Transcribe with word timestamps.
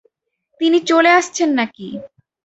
তিনি 0.61 0.77
চলে 0.89 1.09
আসছেন 1.19 1.49
নাকি? 1.59 1.87